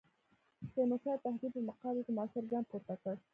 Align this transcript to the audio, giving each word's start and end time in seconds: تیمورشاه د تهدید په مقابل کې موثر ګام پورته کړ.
تیمورشاه 0.73 1.17
د 1.17 1.21
تهدید 1.23 1.51
په 1.55 1.61
مقابل 1.69 2.01
کې 2.05 2.11
موثر 2.17 2.43
ګام 2.51 2.63
پورته 2.69 2.95
کړ. 3.01 3.15